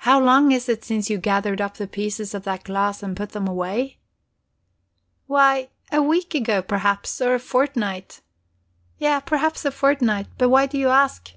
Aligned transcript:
"How 0.00 0.20
long 0.20 0.52
is 0.52 0.68
it 0.68 0.84
since 0.84 1.08
you 1.08 1.16
gathered 1.16 1.58
up 1.58 1.78
the 1.78 1.86
pieces 1.86 2.34
of 2.34 2.44
that 2.44 2.64
glass 2.64 3.02
and 3.02 3.16
put 3.16 3.30
them 3.30 3.48
away?" 3.48 3.96
"Why 5.26 5.70
a 5.90 6.02
week 6.02 6.34
ago, 6.34 6.60
perhaps, 6.60 7.18
or 7.22 7.36
a 7.36 7.40
fortnight. 7.40 8.20
Yes, 8.98 9.22
perhaps 9.24 9.64
a 9.64 9.70
fortnight. 9.70 10.26
But 10.36 10.50
why 10.50 10.66
do 10.66 10.76
you 10.76 10.90
ask? 10.90 11.32